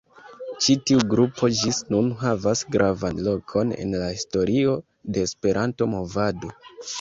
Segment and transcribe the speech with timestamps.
[0.67, 4.75] Ĉi tiu grupo ĝis nun havas gravan lokon en la historio
[5.19, 6.53] de Esperanto-movado.